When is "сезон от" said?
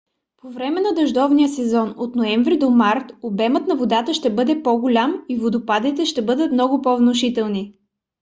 1.49-2.15